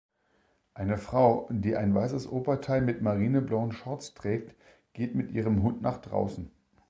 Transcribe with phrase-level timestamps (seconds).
[0.73, 4.55] Eine Frau, die ein weißes Oberteil mit marineblauen Shorts trägt,
[4.93, 6.49] geht mit ihrem Hund nach draußen.